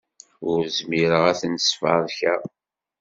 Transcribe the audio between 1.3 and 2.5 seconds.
ad ten-sferkeɣ.